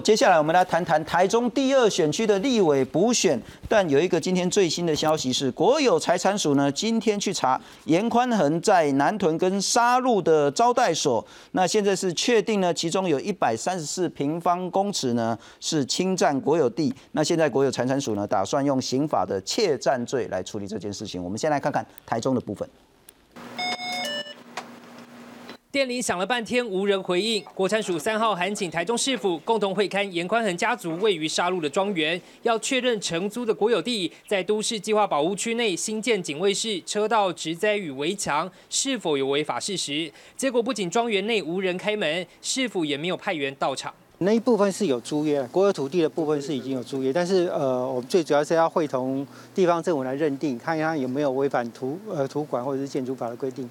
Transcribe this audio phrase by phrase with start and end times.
[0.00, 21.22] 接下来我们来谈谈台中第二选区的立委补选，但有一个今天最新的消息是，国有财产署呢今天去查严宽恒在南屯跟沙鹿的招待所，那现在是确定呢，其中有一百三十四平方公尺呢是侵占国有地，那现在国有财产署呢打算用刑法的窃占罪来处理这件事情。
[21.22, 22.68] 我们先来看看台中的部分。
[25.70, 27.44] 电铃响了半天，无人回应。
[27.54, 40.10] 国产署三号函请台中市府共同会勘严宽恒家族位于沙鹿的庄园，要确认承租的国有地在都市计划保护区内新建警卫室、车道、植栽与围墙是否有违法事实。
[40.38, 43.92] 结果不仅庄园内无人开门，市府也没有派员到场。
[44.20, 49.24] 那一部分是有租约，国有土地的部分是已经有租约，但是呃，我们最主要是要会同
[49.54, 53.68] 地方政府来认定，看一下有没有违反土呃土管或者是建筑法的规定。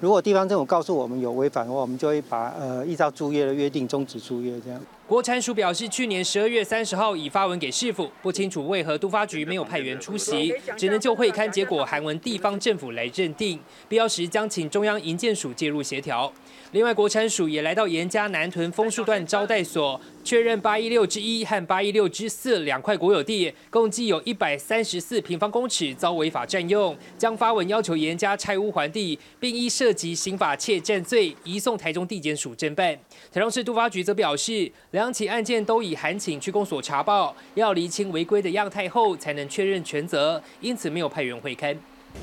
[0.00, 4.80] 如果地方政府告诉我们有违反的话，我们就会把呃依照租约的约定终止租约这样。
[5.10, 13.58] 国产署表示，去年十二月三十号已发文给市府，不清楚为何都发局没有派员出席，只能就会刊结果函文地方政府来认定，
[13.88, 16.32] 必要时将请中央营建署介入协调。
[16.70, 32.96] 另外，国产署也来到严家南屯枫树段招待所，确认八一六之一和八一六之四两块国有地，共计有一百三十四平方公尺遭违法占用，将发文要求严家拆屋还地，并依涉及刑法窃占罪移送台中地检署侦办。
[33.32, 34.70] 台中市都发局则表示，
[35.00, 41.74] 两起案件都已函请区公所查报，要厘清违规的样态后才能确认全责，因此没有派员会勘。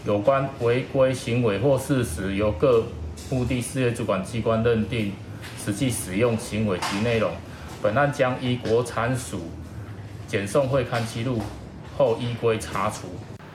[0.06, 2.84] 有关违规行为或事实由各
[3.31, 5.11] 目的事业主管机关认定
[5.58, 7.31] 实际使用行为及内容，
[7.81, 9.41] 本案将依国产署
[10.28, 11.41] 检送会刊记录
[11.97, 13.08] 后依规查处。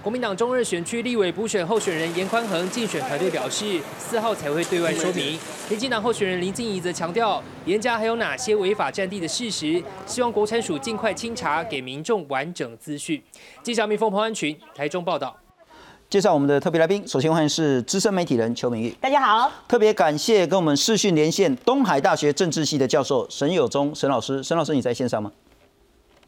[0.03, 5.39] 国民党中日选区立委补选候选人严宽恒竞选团队表示，四号才会对外说明。
[5.71, 13.23] 民进党候选人林静怡则强调，严家还有哪些违法占地的事实，希望国产署尽快清查，给民众完整资讯。
[13.63, 15.37] 记者蜜蜂彭安群台中报道。
[16.11, 18.91] 介绍我们的特别来宾，首先欢迎是资深媒体人邱明玉。
[19.01, 24.43] 大家好，特别感谢跟我们视讯连线东海大学政治系的教授沈友忠沈老师。
[24.43, 25.31] 沈老师，你在线上吗？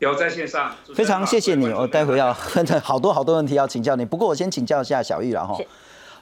[0.04, 0.72] 有在线上。
[0.94, 2.32] 非常谢谢你，我待会要
[2.82, 4.04] 好多好多问题要请教你。
[4.04, 5.58] 不过我先请教一下小玉了哈。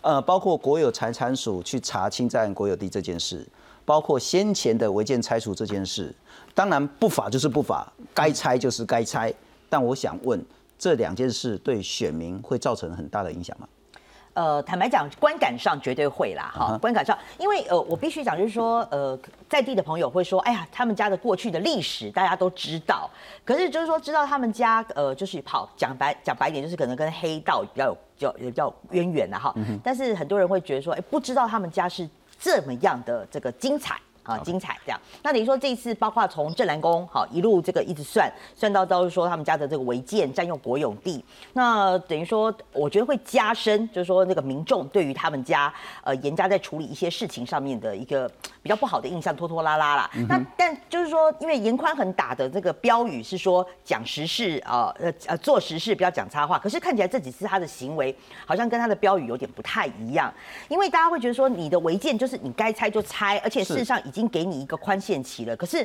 [0.00, 3.46] 呃，包括国有财产署去查侵占国有地这件事，
[3.84, 6.14] 包括先前的违建拆除这件事，
[6.54, 9.32] 当然不法就是不法，该拆就是该拆。
[9.68, 10.42] 但我想问。
[10.78, 13.68] 这两件事对选民会造成很大的影响吗？
[14.34, 23.10] 呃，坦白讲，观感上绝对会啦，哈，观感上，因为呃，我必须讲，就是说，呃，在地的朋友会说，哎呀，他们家的过去的历史大家都知道，
[23.44, 32.08] 可是就是说，知道他们家，呃，就是跑讲白讲白一点，就是可能跟黑道比较有比较比较渊源的哈，但是很多人会觉得说，哎，不知道他们家是
[32.40, 33.96] 这么样的这个精彩。
[34.22, 35.00] 啊，精彩这样。
[35.22, 45.72] 那等于说这一次，包括从镇南宫好一路这个一直算算到到说他们家的这个违建占用国有地，那等于说我觉得会加深，就是说那个民众对于他们家
[46.04, 48.30] 呃严家在处理一些事情上面的一个
[48.62, 50.10] 比较不好的印象，拖拖拉拉啦。
[50.28, 56.58] 那但就是说，因为严宽很打的这个标语是说讲实事啊，呃呃做实事，不要讲插话。
[56.58, 58.14] 可是看起来这几次他的行为
[58.46, 60.32] 好像跟他的标语有点不太一样，
[60.68, 65.82] 因为大家会觉得说你的违建就是你该拆就拆，而且事实上已经给你一个宽限期了，可是，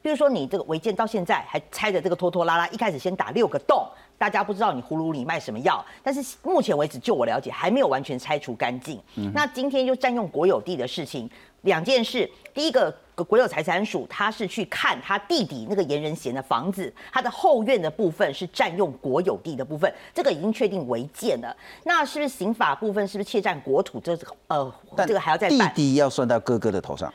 [0.00, 3.84] 比如说你这个违建到现在还拆的这个拖拖拉拉，一开始先打六个洞，
[4.16, 9.00] 大家不知道你葫芦里卖什么药，但是目前为止，就我了解，还没有完全拆除干净。
[9.16, 11.28] 嗯那今天又占用国有地的事情，
[11.62, 12.94] 两件事，第一个
[13.28, 21.54] 国有财产署他是去看他弟弟那个严仁贤的房子，他的后院的部分是占用国有地的部分，这个已经确定违建了。
[21.84, 24.00] 那是不是刑法部分是不是窃占国土？
[24.00, 24.72] 这呃，
[25.06, 27.12] 这个还要再弟弟要算到哥哥的头上。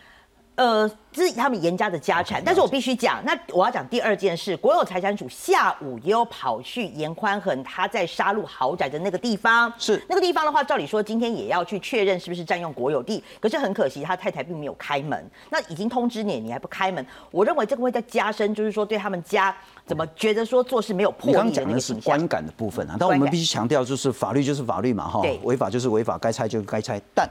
[0.56, 10.02] 呃，这是他们严家的家产，但是我必须讲，那我要讲第二件事，国有财产署下午也有跑去严宽恒他在杀戮豪宅的那个地方，是。
[10.08, 19.54] 那个地方的话，照理说今天也要去确认是不是占用国有地，可是很可惜他太太并没有开门，那已经通知你，你还不开门，我认为这个会在加深，就是说对他们家
[19.86, 27.30] 怎么觉得说做事没有魄力的那个讲的是观感的部分啊，但我们必须强调，就是法律就是法律嘛，哈，违法就是违法，该拆就该拆，但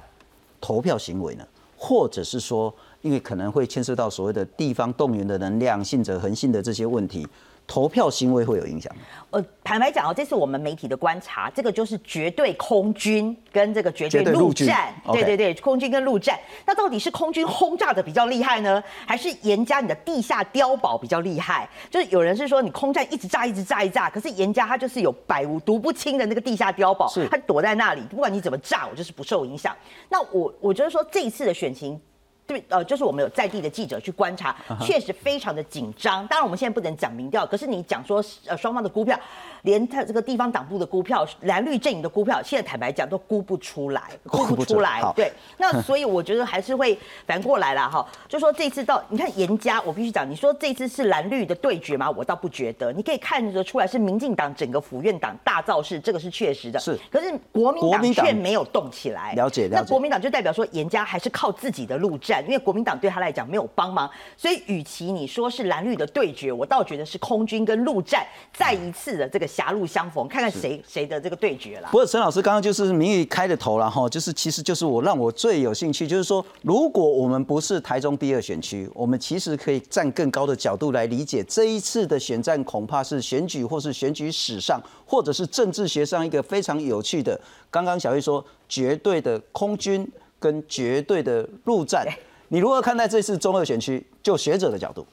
[0.61, 1.47] 投票行为呢，
[1.79, 2.75] 或者是说。
[3.05, 7.29] 因为可能会牵涉到所谓的地方动员的能量、信者恒信的这些问题，
[7.67, 8.91] 投票行为会有影响？
[9.31, 21.69] 呃，坦白讲哦，这是我们媒体的观察，这个就是绝对空军跟这个绝对陆战，对对对，空军跟陆战，那到底是空军轰炸的比较厉害呢，还是严家你的地下碉堡比较厉害？
[21.91, 29.77] 就是有人是说你空战一直炸一直炸一炸，可是严家他就是有百无毒不侵的那个地下碉堡，他躲在那里，不管你怎么炸，我就是不受影响。
[30.09, 32.00] 那我我觉得说这一次的选情。
[32.46, 36.26] 对，呃，就是我们有在地的记者去观察，确实非常的紧张。
[36.26, 39.19] 当然，我们现在不能讲民调，可是你讲说，呃，双方的股票，
[39.62, 45.00] 连他这个地方党部的股票、蓝绿阵营的股票，现在坦白讲都估不出来，估不出来。
[45.17, 52.11] 对， 那所以我觉得还是会反过来了哈，就说这次到你看严家，我必须讲，你说这次是蓝绿的对决吗？
[52.11, 56.79] 我倒不觉得，你可以看得出来是民进党整个府院党大造势，这个是确实的。
[56.79, 59.32] 是，可是国民党却没有动起来。
[59.32, 59.76] 了解，了解。
[59.76, 62.45] 那国民党就代表说严家还是靠自己的路战。
[62.45, 71.89] 因为国民党对他来讲没有帮忙，所以与其你说是蓝绿的对决，我倒觉得是空军跟陆战再一次的这个狭路相逢，看看谁谁的这个对决了。
[71.91, 87.41] 不过陈老师刚刚就是名誉开的头了哈，就是其实就是我让我最有兴趣，就是说如果我们不是台中第二选区，我们其实可以站更高的角度来理解这一次的选战，恐怕是选举或是选举史上，或者是政治学上一个非常有趣的。
[87.71, 90.09] 刚刚小玉说绝对的空军
[90.44, 92.06] 跟绝对的陆战。
[92.49, 94.05] 你如何看待这次中二选区？
[94.23, 95.06] 就学者的角度，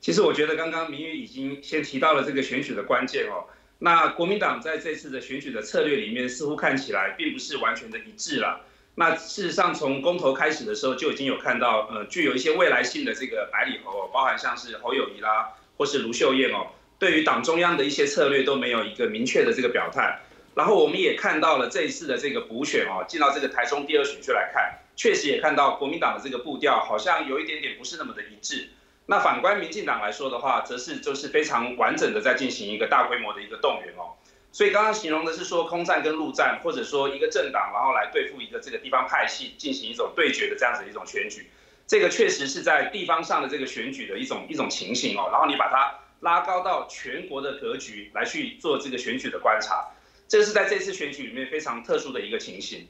[0.00, 3.44] 其实我觉得刚刚明宇已经先提到了这个选举的关键哦。
[3.80, 8.62] 那国民党在这次的选举的策略里面，似乎看起来并不是完全的一致了。
[8.94, 16.68] 那事实上，从公投开始的时候就已经有看到，呃，具有一些未来性的这个百里侯哦，包含像是侯友谊啦，或是卢秀燕哦，
[16.98, 20.18] 对于党中央的一些策略都没有一个明确的这个表态。
[20.58, 24.76] 然后我们也看到了这一次的这个补选哦，进到这个台中第二选区来看。
[24.96, 28.68] 确实也看到国民党的这个步调好像有一点点不是那么的一致。
[29.06, 34.18] 那反观民进党来说的话，则是就是非常完整的在进行一个大规模的一个动员哦。
[34.50, 41.48] 所以刚刚形容的是说空战跟陆战，或者说一个政党然后来对付一个这个地方派系进行一种对决的这样子一种选举，
[41.86, 45.28] 这个确实是在地方上的这个选举的一种一种情形哦。
[45.30, 49.86] 然后你把它拉高到全国的格局来去做这个选举的观察，
[50.28, 52.86] 这是在这次选举里面非常特殊的一个情形。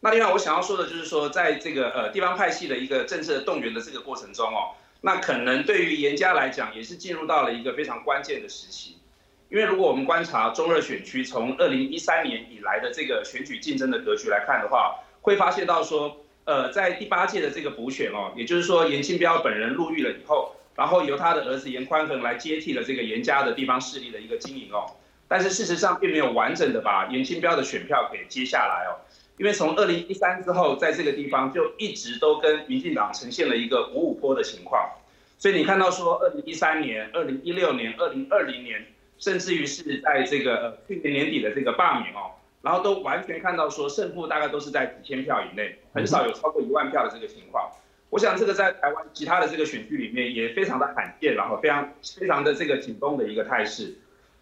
[0.00, 8.96] 那另外我想要说的就是说，在这个呃地方派系的一个政策动员的这个过程中哦，那可能对于严家来讲，也是进入到了一个非常关键的时期。
[9.50, 24.94] 因为如果我们观察中二选区从二零一三年以来的这个选举竞争的格局来看的话，会发现到说，呃，在第八届的这个补选哦，也就是说严清标本人入狱了以后，然后由他的儿子严宽恒来接替了这个严家的地方势力的一个经营哦，
[25.28, 28.98] 但是事实上并没有完整的把严清标的选票给接下来哦。
[29.36, 34.90] 因为从二零一三之后，在这个地方就一直都跟民进党呈现了一个五五坡的情况，
[35.38, 38.84] 所以你看到说二零一三年、二零一六年、二零二零年，
[39.18, 47.70] 甚至于是在这个去年年底的这个罢免哦，然后都完全看到说胜负大概都是在几千票以内，很少有超过一万票的这个情况。
[48.10, 53.94] 我想这个在台湾其他的这个选区里面也非常的罕见，然后非常非常的这个紧绷的一个态势。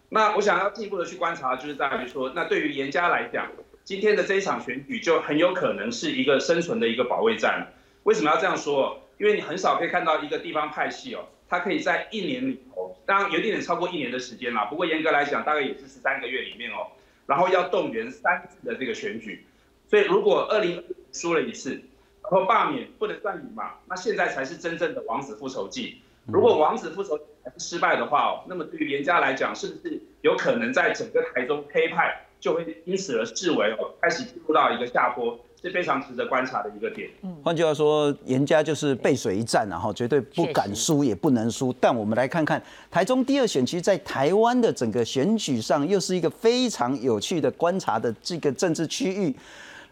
[0.09, 3.49] 那我想要进一步的去观察，就是在于说，那对于严家来讲。
[3.83, 7.71] 今天的这一场选举就很有可能是一个生存的一个保卫战。
[8.03, 8.99] 为什么要这样说？
[9.17, 14.65] 因为你很少可以看到一个地方派系哦，它可以在一年里头，当然有一点点超过一年的时间啦。
[14.65, 16.91] 不过严格来讲，大概也是十三个月里面哦，
[17.27, 19.45] 然后要动员三次的这个选举。
[19.89, 20.83] 所以如果二零
[21.13, 21.81] 输了一次，
[22.23, 26.01] 然后罢免不能算赢嘛，那现在才是真正的王子复仇记。
[26.25, 27.17] 如果王子复仇
[27.57, 32.23] 失败的话哦，那么对于严家来讲，是不是有可能在整个台中黑派？
[32.39, 37.09] 就会因此而视为哦，开始进入到一个下坡，是非常值得观察的一个点。
[37.23, 41.73] 嗯换句话说，严家就是背水一战，然后绝对不敢输，也不能输。
[41.81, 42.61] 但我们来看看
[42.91, 49.35] 台中第二选区在台湾的整个选举上，又是一个非常有趣的观察的这个政治区域。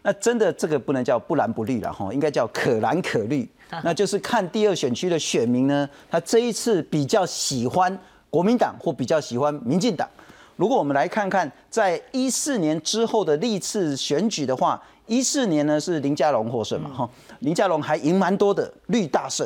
[0.06, 3.44] 那真的这个不能叫不蓝不绿了哈，应该叫可蓝可绿。
[3.82, 7.98] 那就是看第二选区的选民呢，他这一次比较喜欢
[8.30, 10.08] 国民党或比较喜欢民进党。
[10.54, 17.10] 如果我们来看看，在一四年之后的历次选举的话，一四年呢是林佳龙获胜嘛，哈，
[17.40, 19.44] 林佳龙还赢蛮多的，绿大胜。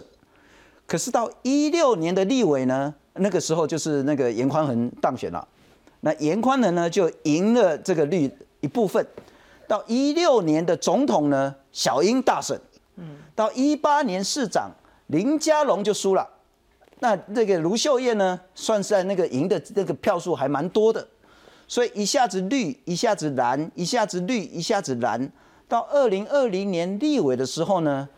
[0.87, 5.49] 可是到一六年的立委呢，那个时候就是那个严宽恒当选了，
[6.01, 9.03] 那严宽恒呢就赢了这个绿一部分。
[9.71, 12.59] 到一六年的总统呢，小英大胜，
[12.97, 14.69] 嗯，到一八年市长
[15.07, 16.29] 林佳龙就输了。
[16.99, 21.07] 那这个卢秀燕呢，算是在那个赢的这个票数还蛮多的，
[21.69, 25.31] 所以一下子绿，一下子蓝，一下子绿，一下子蓝。
[25.69, 28.09] 到二零二零年立委的时候呢，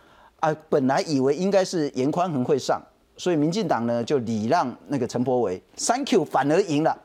[0.40, 2.80] 啊，本来以为应该是严宽恒会上，
[3.18, 6.96] 所以民进党呢就礼让那个陈柏维，Thank you，反而赢了。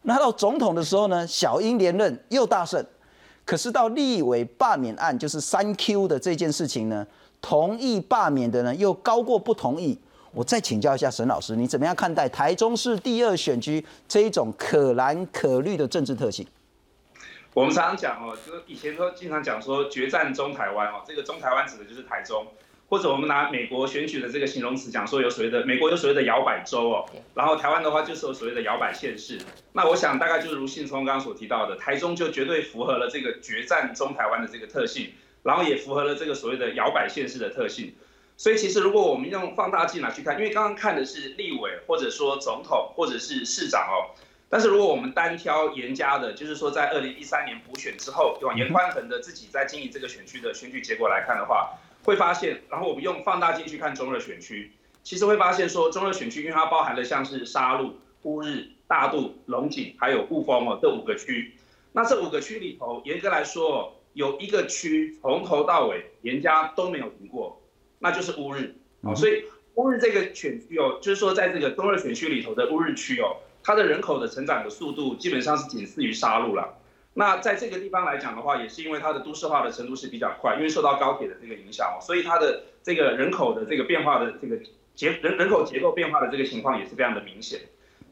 [0.00, 2.82] 那到总统的时候呢，小英连任又大胜，
[3.44, 7.06] 可是到立委罢免案，就是三 Q 的这件事情呢，
[7.40, 9.98] 同意罢免的呢又高过不同意。
[10.32, 16.46] 我再请教一下沈老师，你怎么样看待台中市第二选区这一种可蓝可绿的政治特性？
[17.52, 22.46] 我们常常讲哦，就是以前都经常讲说决战中台湾哦，这个中台湾指的就是台中，
[22.92, 29.38] 或者我们拿美国选举的这个形容词讲说有所谓的美国有所谓的摇摆州哦，然后台湾的话就是有所谓的摇摆县市。
[29.72, 35.10] 那我想大概就是如信聪刚刚所提到的，台中就绝对符合了这个决战中台湾的这个特性，
[35.42, 37.94] 然后也符合了这个所谓的摇摆县市的特性。
[38.36, 44.12] 所以其实如果我们用放大镜来去看，因为刚刚看的是立委或者说总统或者是市长哦。
[44.50, 51.70] 但是如果我们单挑严家的，就是说在二零一三年补选之后，往严宽恒的自己在经营这个选区的选举结果来看的话，
[52.04, 61.54] 会发现，然后我们用放大镜去看中热选区，其实会发现说中热选区，因为它包含了像是沙鹿、乌日、大肚、龙井还有雾峰哦这五个区，
[61.92, 67.60] 那这五个区里头，严格来说，有一个区从头到尾严家都没有赢过，
[67.98, 69.44] 那就是乌日哦，所以
[69.74, 73.36] 乌日这个选区哦，就是说在这个中热选区里头的乌日区哦。
[73.64, 76.78] 它的人口的成长的速度基本上是仅次于沙鹿了。
[77.14, 84.56] 那在这个地方来讲的话，也是因为它的都市化的程度是比较快，因为受到高铁的这个影响哦，所以它的这个人口的这个变化的这个
[84.94, 87.60] 结人人口结构变化的这个情况也是非常的明显。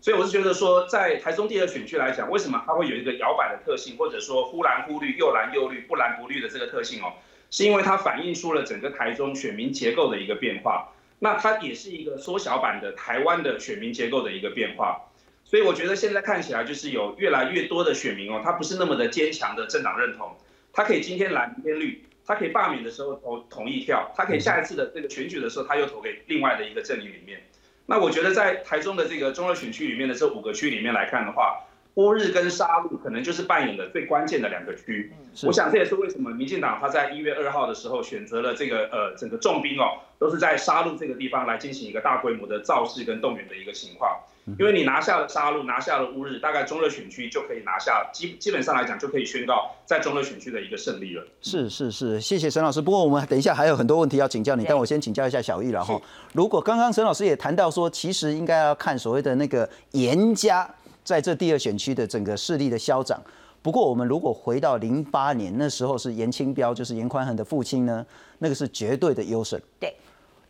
[0.02, 7.12] 所以我是觉得说，在台中第二选区来讲，为什么它会有一个摇摆的特性，或者说忽蓝忽绿、又蓝又绿、不蓝不绿的这个特性哦，
[7.50, 10.92] 是因为它反映出了整个台中选民结构的一个变化。
[11.19, 15.09] 那它也是一个缩小版的台湾的选民结构的一个变化。
[15.50, 20.37] 所以我觉得现在看起来就是有越来越多的选民哦，他不是那么的坚强的政党认同，
[20.73, 27.42] 他可以今天蓝明天绿，他可以罢免的时候投同意票，他可以下一次的这个选举的时候他又投给另外的一个阵营里面。
[27.87, 31.59] 那我觉得在台中的这个中二选区里面的这五个区里面来看的话，
[31.95, 35.12] 乌日跟沙鹿可能就是扮演的最关键的两个区。
[35.42, 44.21] 我想这也是为什么民进党他在一月二号的时候选择了这个呃整个重兵哦，都是在沙鹿这个地方来进行一个大规模的造势跟动员的一个情况。
[44.59, 51.25] 因为你拿下了沙戮，拿下了乌日，大概中热选区就可以拿下，基基本上来讲就可以宣告在中热选区的一个胜利了。
[51.40, 52.80] 是是是，谢谢沈老师。
[52.80, 56.00] 不过我们等一下还有很多问题要请教你，但我先请教一下小玉了哈。
[56.33, 60.69] 如果刚刚沈老师也谈到说，其实应该要看所谓的那个严家
[61.04, 63.21] 在这第二选区的整个势力的消长。
[63.62, 68.04] 不过我们如果回到零八年那时候是严清标，就是严宽恒的父亲呢，
[68.38, 69.61] 那个是绝对的优胜。
[69.78, 69.95] 对。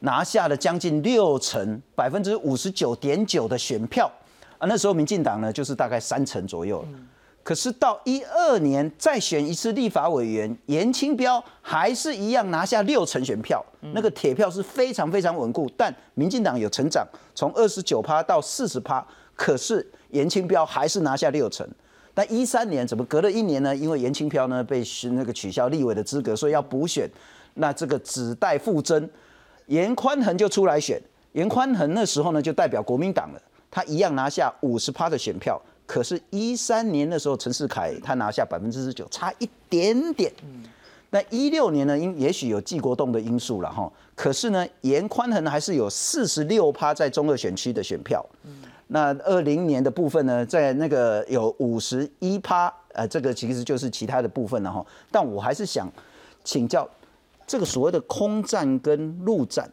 [0.00, 4.10] 拿下了将近六成，百分之五十九点九的选票
[4.58, 4.66] 啊！
[4.66, 6.84] 那时候民进党呢，就是大概三成左右。
[7.42, 13.64] 可是到一二年再选一次立法委员，严清标还是一样拿下六成选票，
[13.94, 15.70] 那个铁票是非常非常稳固。
[15.76, 19.04] 但民进党有成长，从二十九趴到四十趴，
[19.34, 21.66] 可是严清标还是拿下六成。
[22.12, 23.74] 但一三年怎么隔了一年呢？
[23.74, 27.08] 因为严清标呢被那个取消立委的资格，所以要补选，
[27.54, 29.08] 那这个只待复增。
[29.70, 31.00] 严宽恒就出来选，
[31.32, 35.60] 严宽恒那时候呢就代表国民党了，他一样拿下五十趴的选票。
[35.86, 40.32] 可是，一三年的时候，陈世凯他拿下百分之十九，差一点点。
[41.10, 43.90] 那一六年呢，因也许有季国栋的因素了哈。
[44.16, 48.24] 可是呢，严宽恒还是有四十六趴在中二选区的选票。
[48.88, 54.84] 那二零年的部分呢，在那个有五十一趴，呃，这个其实就是其他的部分了哈。
[55.12, 55.88] 但我还是想
[56.42, 56.88] 请教。
[57.50, 59.68] 这个所谓的空战跟陆战，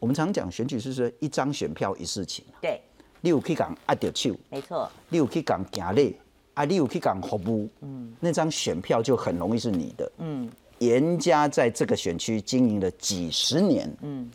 [0.00, 2.44] 我们常讲选举是说一张选票一事情。
[2.60, 2.82] 对，
[3.20, 4.90] 你有去讲阿掉手，没错。
[5.08, 6.12] 你有去讲行列，
[6.54, 10.10] 啊，你有去讲服务，嗯，那张选票就很容易是你的。
[10.18, 10.50] 嗯，
[10.80, 14.28] 严家在这个选区经营了几十年，嗯，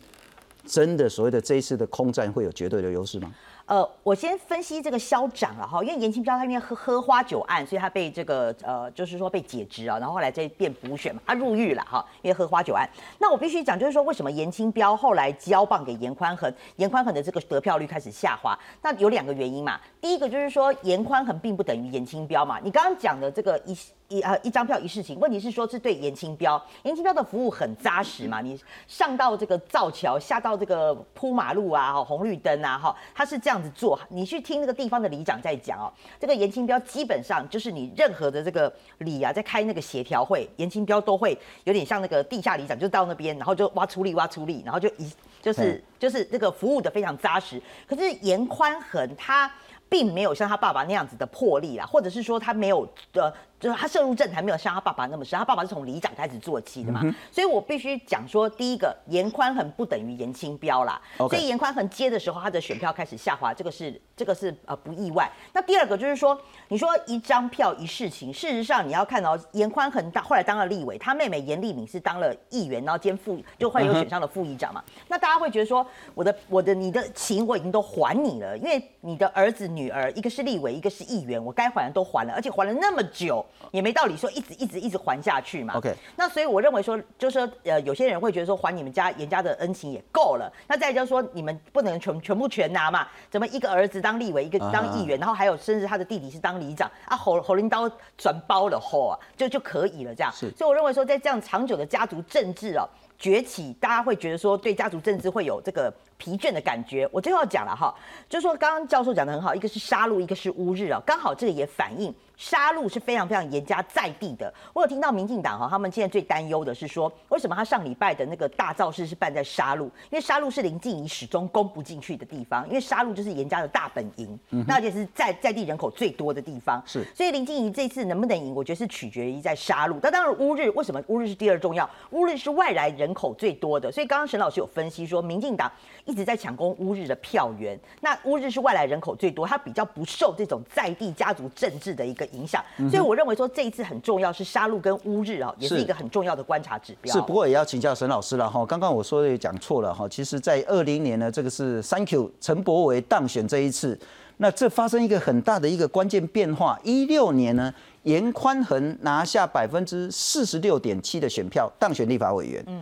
[0.64, 3.30] 真的所谓的这一次的空战会有绝对的优势吗？
[3.66, 12.86] 呃，我先分析这个消长了哈，因为严清标他因为喝喝花酒案，所以他被这个呃，就是说被解职啊，然后后来再变补选嘛，他入狱了哈，因为喝花酒案。
[13.18, 18.58] 那我必须讲，就是说为什么严清标后来交棒给严宽恒，严宽恒的这个得票率开始下滑？
[18.82, 23.74] 那有两个原因嘛，第一个就是说严宽恒并不等于严清标嘛，你刚刚讲的这个一。
[24.08, 28.40] 一呃一张票一事情，问题是说是对严清标，严清标的服务很扎实嘛？
[28.42, 33.98] 你上到这个造桥，下到这个铺马路啊，红绿灯啊，哈，他是这样子做。
[34.10, 47.60] 你去听那个地方的里长在讲哦，这个严清标基本上就是你任何的这个里啊，在开那个协调会，严清标都会有点像那个地下里长，就到那边，然后就挖出力挖出力，然后就一就是就是这个服务的非常扎实。
[47.86, 49.50] 可是严宽恒他
[49.88, 53.32] 并没有像他爸爸那样子的魄力啦，或者是说他没有呃。
[53.60, 57.00] 就是他涉入政坛没有像他爸爸那么深，他爸爸是从里长开始做起的嘛，
[57.32, 65.30] 所以我必须讲说，第一个严宽恒不等于严清标啦，所以严宽恒接的时候，他的选票开始下滑，这个是这个是呃不意外。
[65.52, 85.74] 那第二个就是说，你说一张票一事情，事实上你要看到严宽恒当后来当了立委，他妹妹严丽敏是当了议员，然后兼副就后来又选上了副议长嘛，那大家会觉得说，我的我的你的情我已经都还你了，因为你的儿子女儿一个是立委，一个是议员，我该还的都还了，而且还了那么久，也没道理说一直一直一直还下去嘛。
[85.74, 100.32] OK 那所以我认为说，就是说呃，有些人会觉得说还你们家严家的恩情也够了，那再就是说你们不能全全部全拿嘛，怎么一个儿子当立委，一个当议员，然后还有甚至他的弟弟是当里长啊，侯侯林刀转包了后啊，就就可以了这样。
[100.32, 107.08] 是所以我认为说，在这样长久的家族政治哦崛起，大家会觉得说对家族政治会有这个疲倦的感觉。
[107.12, 107.94] 我最后要讲了哈，
[108.28, 114.52] 就是说刚刚教授讲的很好，一个是杀戮，一个是乌日啊，刚好这个也反映杀戮是非常非常严加在地的。
[114.72, 119.84] 我有听到民进党哈，他们现在最担忧的是说，为什么他上礼拜的那个大造势是办在杀戮？
[119.84, 126.82] 因为杀戮是林静怡始终攻不进去的地方，因为杀戮就是严家的大本营，嗯那而且是在在地人口最多的地方。
[126.86, 129.98] 是所以林静怡这次能不能赢，我觉得是取决于在杀戮。
[130.02, 131.88] 那当然乌日为什么乌日是第二重要？
[132.10, 135.70] 乌日是外来人口最多的，所以刚刚沈老师有分析说，民进党
[136.04, 137.78] 一直在抢攻乌日的票源。
[138.00, 142.62] 那乌日是外来人口最多，它比较不受这种在地家族政治的一个影响。
[142.90, 147.12] 所以我认为说这一次很重要是杀戮跟乌日啊，也是是一个很重要的观察指标。
[147.12, 148.64] 是，不过也要请教沈老师了哈。
[148.64, 150.08] 刚刚我说的也讲错了哈。
[150.08, 153.98] 其实，在二零年呢，这个是 Thank you 陈柏维当选这一次，
[154.38, 156.78] 那这发生一个很大的一个关键变化。
[156.82, 157.72] 一六年呢，
[158.04, 162.62] 严宽恒拿下百分之四十六点七的选票当选立法委员。
[162.66, 162.80] 嗯。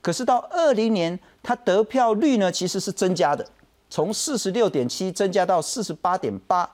[0.00, 3.44] 可是到二零年，他得票率呢其实是增加的，
[3.90, 6.68] 从四十六点七增加到四十八点八。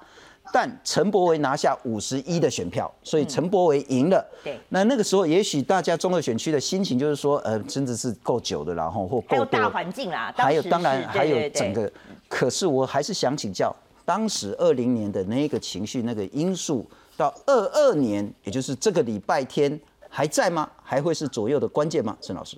[0.53, 4.25] 但陈柏维拿下五十一的选票，所以陈柏维赢了。
[4.43, 11.91] 对那那个时候，也许大家中二选区的心情就是说，呃，真的是够久的，然后或还有大够多，环境啦，还有当然是还有整个。
[12.29, 13.75] 可是我还是想请教，
[14.05, 20.71] 当时二零年的那个情绪、那个因素，到二二年，也就是这个礼拜天还在吗？
[20.83, 22.17] 还会是左右的关键吗？
[22.21, 22.57] 沈老师，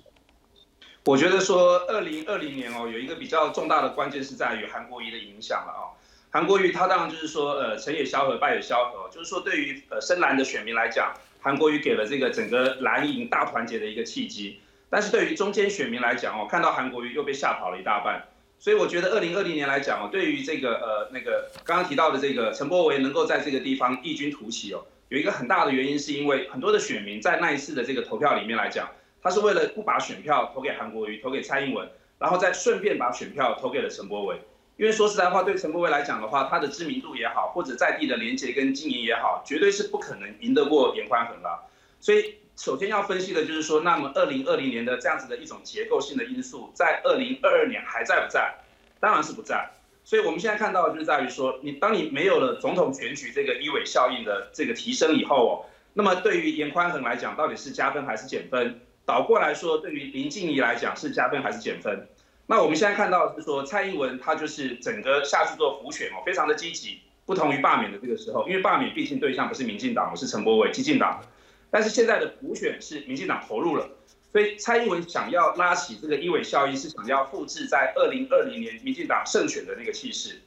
[1.05, 5.89] 我觉得说，二零二零年哦，有一个比较重大的关键是在于韩国瑜的影响了啊、
[6.37, 14.59] 韩国瑜他当然就是说，呃，成也萧何，败也萧何，就是说对于呃深蓝的选民来讲，韩国瑜给了这个整个蓝营大团结的一个契机。
[14.87, 18.23] 但是对于中间选民来讲哦，看到韩国瑜又被吓跑了一大半，
[18.59, 28.87] 所以我觉得二零二零年来讲哦，对于这个呃那个刚刚提到的这个陈柏维能够在这个地方异军突起哦，有一个很大的原因是因为很多的选民在那一次的这个投票里面来讲，
[29.23, 34.39] 他是为了不把选票投给韩国瑜，投给蔡英文，然后再顺便把选票投给了陈柏维。
[34.77, 41.67] 因为说实在话，对陈柏维来讲的话，他的知名度也好，或者在地的连接跟经营也好，绝对是不可能赢得过严宽恒了。
[41.99, 48.53] 所以首先要分析的就是说，那么二零二零年的这样子的一种结构性的因素，在二零二二年还在不在？
[48.99, 49.67] 当然是不在。
[50.03, 58.79] 所以我们现在看到的就是在于说，你当你没有了总统选举这个一尾效应的这个提升以后哦，那么对于严宽恒来讲，到底是加分还是减分？
[59.05, 62.07] 倒过来说，对于林静怡来讲是加分还是减分？
[62.49, 71.21] 那我们现在看到是说，蔡英文他就是整个下去做浮选哦，非常的积极，不同于罢免的这个时候，因为罢免毕竟对象不是民进党，是陈柏伟激进党，
[71.69, 73.89] 但是现在的补选是民进党投入了，
[74.31, 80.41] 所以蔡英文想要拉起这个一尾效应，是想要复制在二零二零年民进党胜选的那个气势。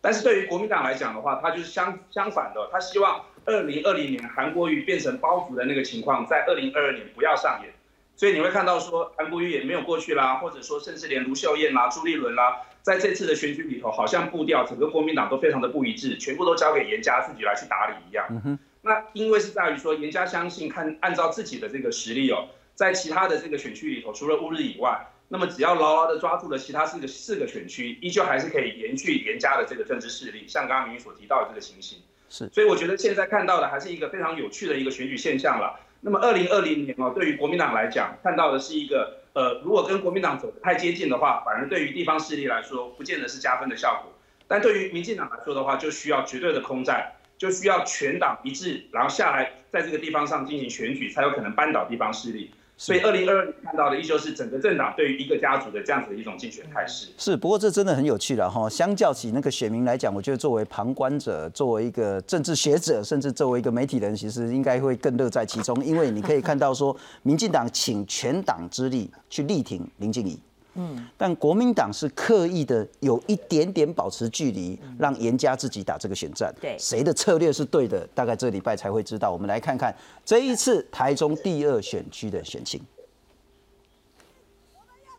[0.00, 7.72] 但是对于国民党来讲的话，他就是相相反的，他希望二零二零年韩国瑜变成包袱的那个情况，在二零二二年不要上演。
[8.16, 18.58] 所以你会看到说，韩国瑜也没有过去啦，或者说甚至连卢秀燕啦、朱立伦啦，在这次的选举里头，好像步调整个国民党都非常的不一致，全部都交给严家自己来去打理一样。
[18.82, 31.98] 那因为是在于说，严家相信看按照自己的这个实力哦，在其他的这个选区里头，除了乌日以外，那么只要牢牢的抓住了其他四个四个选区，依旧还是可以延续严家的这个政治势力，像刚刚明宇所提到的这个情形。
[32.28, 35.80] 是所以我觉得现在看到的还是一个非常有趣的一个选举现象了。
[36.04, 44.12] 那么二零二零年哦，对于国民党来讲，看到的是一个呃，如果跟国民党走得太接近的话，反而对于地方势力来说，不见得是加分的效果。
[44.46, 52.50] 但对于民进党来说的话，就需要绝对的空战，就需要全党一致，然后下来在这个地方上进行选举，才有可能扳倒地方势力。
[52.84, 57.08] 所以二零二二年看到的依旧是整个政党对于一个家族的这样子的一种竞选态势。
[57.16, 58.68] 是，不过这真的很有趣了哈。
[58.68, 70.38] 相较起那个选民来讲，我觉得作为旁观者，作为一个政治学者，甚至作为一个媒体人，其实应该会更乐在其中，因为你可以看到说，民进党请全党之力去力挺林静怡。
[70.74, 76.54] 嗯，但国民党是刻意的有一点点保持距离，让严家自己打这个选战。
[76.60, 79.30] 对谁的策略是对的，大概这礼拜才会知道。
[79.30, 82.80] 我们来看看这一次台中第二选区的选情。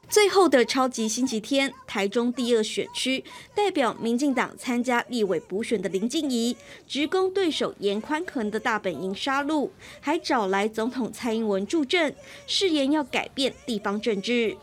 [0.08, 3.24] 最后的超级星期天，台中第二选区
[3.56, 6.56] 代表民进党参加立委补选的林静怡，
[6.88, 9.68] 直攻对手严宽恒的大本营杀戮，
[10.00, 12.15] 还找来总统蔡英文助阵，
[12.46, 14.56] 誓言要改变地方政治。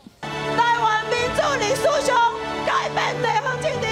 [2.65, 3.87] 改变地方政治，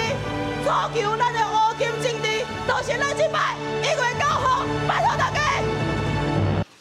[0.64, 2.26] 咱的乌金政治，
[2.66, 5.40] 就是咱这摆一月九号，拜托大家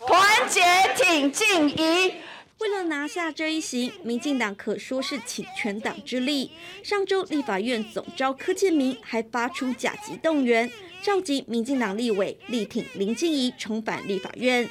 [0.06, 0.62] 团结
[0.96, 2.16] 挺静怡。
[2.60, 6.52] 为了拿下这一席，民进党可说是倾全党之力。
[6.84, 10.70] 上周立法院总召柯建明还发出甲级动员，
[11.02, 14.70] 召集民进党立委力挺林静怡重返立法院。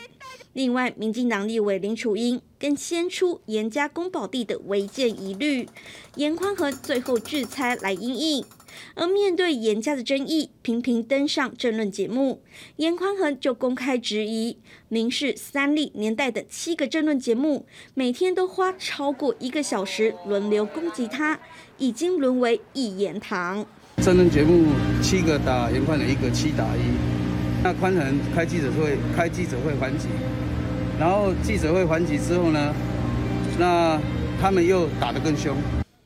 [0.52, 5.68] 另外，民进党立委林楚英更先出严家公保地的违建疑虑，
[6.16, 8.44] 严宽和最后制裁来应应。
[8.94, 12.42] 而面对严家的争议，频频登上政论节目，
[12.76, 14.58] 严宽恒就公开质疑：
[14.88, 21.38] 明视、三立、年代等七个政论节目，每天都花超过一个小时轮流攻击他，
[21.78, 23.64] 已经沦为一言堂。
[24.02, 24.64] 政论节目
[25.02, 27.09] 七个打严宽恒，一个七打一。
[27.62, 30.08] 那宽恒开记者会，开记者会还击，
[30.98, 32.74] 然后记者会还击之后呢，
[33.58, 34.00] 那
[34.40, 35.54] 他们又打得更凶。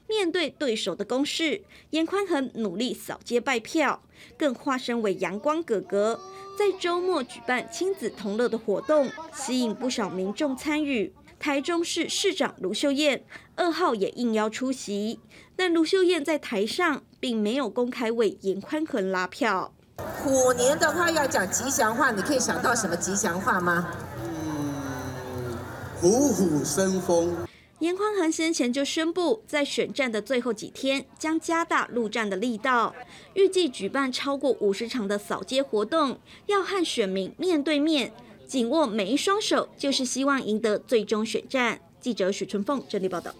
[0.09, 4.03] 面对对手的攻势，严宽恒努力扫街拜票，
[4.37, 6.19] 更化身为阳光哥哥，
[6.59, 11.12] 在周末举办亲子同乐的活动，吸引不少民众参与。
[11.38, 13.23] 台中市市长卢秀燕
[13.55, 15.21] 二号也应邀出席，
[15.55, 19.73] 但卢秀燕在台上并没有公开为严宽恒拉票。
[19.97, 23.89] 虎年的话要讲吉祥话，你可以想到什么吉祥话吗？
[24.23, 25.57] 嗯，
[26.01, 27.35] 虎虎生风。
[27.81, 32.95] 严宽恒先前就宣布，在选战的最后几天将加大陆战的力道，
[33.35, 38.13] 预计举办超过五十场的扫街活动，要和选民面对面，
[38.47, 41.81] 紧握每一双手，就是希望赢得最终选战。
[42.01, 43.35] 记者许春凤整理报道。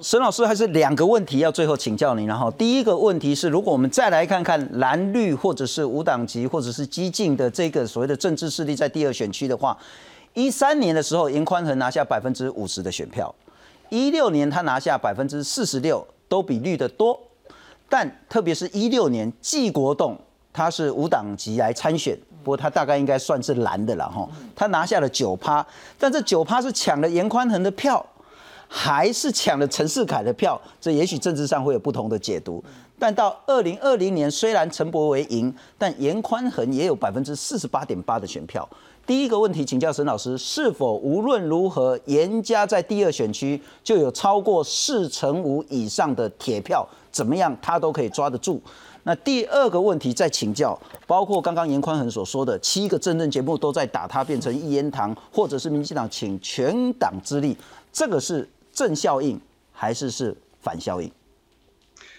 [0.00, 9.76] 沈老师还是两个问题要最后请教您，然后第一个问题是，如果我们再来看看蓝绿或者是无党籍或者是激进的这个所谓的政治势力在第二选区的话，
[10.32, 13.32] 一三年的时候，严宽恒拿下百分之五十的选票。
[13.90, 17.18] 一六年他拿下百分之四十六，都比绿的多，
[17.88, 20.18] 但特别是一六年季国栋
[20.52, 25.64] 他是无党籍来参选，不过他大概应该算是蓝的了哈，他拿下了九趴，
[25.98, 28.04] 但这九趴是抢了严宽恒的票，
[28.76, 30.60] 还是抢了陈世凯的票？
[30.80, 32.62] 这也许政治上会有不同的解读。
[32.98, 38.68] 但到二零二零年，虽然陈柏维赢，但严宽恒也有百分之四十八点八的选票。
[39.06, 48.60] 第一个问题，请教沈老师，是否无论如何，严家在第二选区就有超过四成五以上的铁票，怎么样他都可以抓得住？
[49.04, 57.54] 那第二个问题再请教，包括刚刚严宽恒所说的七个政论节目都在打他变成一言堂，或者是民进党请全党之力，
[57.92, 59.40] 这个是正效应
[59.72, 61.10] 还是是反效应？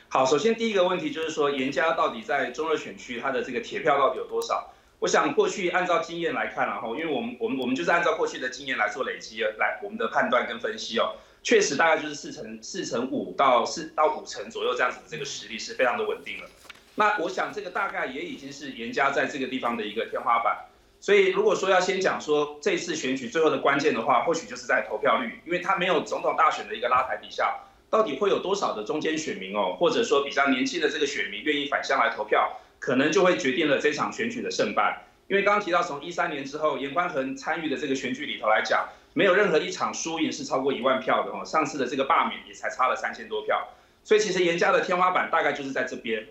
[0.07, 4.71] 好，首先第一个问题就是说，严家到底在中二选区他的这个铁票到底有多少？
[4.99, 16.49] 我想过去按照经验来看，然后因为我们我们我们就是按照过去的经验来做累积，来我们的判断跟分析哦，确实大概就是四成四成五到四到五成左右这样子的这个实力是非常的稳定了。
[16.95, 20.65] 那我想这个大概也已经是严家在这个地方的一个天花板。
[21.05, 27.57] 所以如果说要先讲说这次选举最后的关键的话，或许就是在投票率，因为他没有总统大选的一个拉抬底下，
[27.91, 32.59] 到底会有多少的中间选民哦，或者说比较年轻的这个选民愿意返乡来投票？
[32.79, 41.45] 可能就会决定了这场选举的胜败，因为刚刚提到从一三年之后，严宽恒参与的这个选举里头来讲，没有任何一场输赢是超过一万票的哦。
[41.45, 43.67] 上次的这个罢免也才差了三千多票，
[44.03, 46.25] 所以其实严家的天花板大概就是在这边。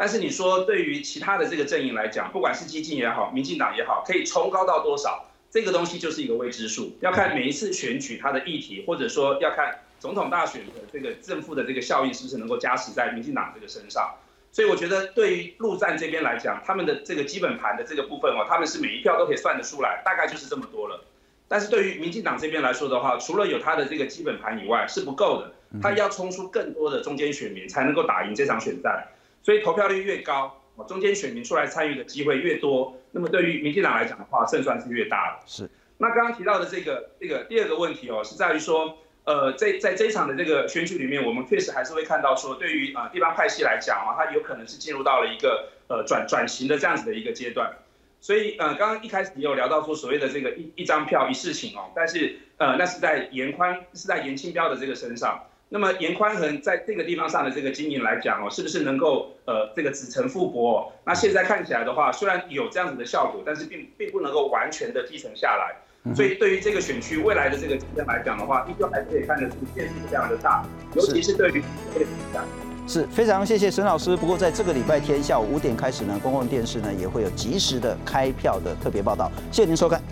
[0.00, 14.14] 但是你说对于其他的这个阵营来讲，不管是激进也好，民进党也好，可以冲高到多少，这个东西就是一个未知数，要看每一次选举它的议题，或者说要看总统大选的这个正负的这个效应是不是能够加持在民进党这个身上。
[14.50, 21.04] 所以我觉得，对于陆战这边来讲，他们的这个基本盘的这个部分哦，他们是每一票都可以算得出来，大概就是这么多了。
[21.46, 25.52] 但是对于民进党这边来说的话，除了有他的这个基本盘以外，是不够的。
[25.82, 29.06] 他要冲出更多的中间选民，才能够打赢这场选战。
[29.42, 35.42] 所以投票率越高，中间选民出来参与的机会越多，那么对于民进党来讲的话，胜算是越大的。
[35.46, 35.70] 是。
[35.98, 38.98] 那刚刚提到的这个这个第二个问题哦，是在于说。
[39.24, 47.70] 呃，在在这一场的这个选举里面，我们确实还是会看到说，对于啊地方派系来讲啊，它有可能是进入到了一个呃转转型的这样子的一个阶段。
[48.18, 55.44] 所以呃，刚刚一开始也有聊到说，所谓的这个一一张票一事情哦，但是呃，那是在严宽是在严清标的这个身上。
[55.72, 60.92] 那么严宽恒在这个地方上的这个经营来讲哦，是不是能够呃这个子承父薄？
[61.06, 65.76] 那现在看起来的话，虽然有这样子的效果，但是并并不能够完全的继承下来。
[66.12, 72.44] 所以，对于这个选区未来的这个竞争来讲的话，依旧还是可以看得出变数非常的大，尤其是对于这个影响。
[72.88, 74.16] 是非常谢谢沈老师。
[74.16, 79.30] 不过，在这个礼拜天下午五点开始呢，公共电视呢也会有及时的开票的特别报道。
[79.52, 80.02] 谢谢您收看。